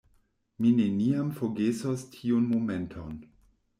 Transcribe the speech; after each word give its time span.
Mi 0.63 0.69
neniam 0.79 1.29
forgesos 1.41 2.07
tiun 2.17 2.49
momenton. 2.55 3.15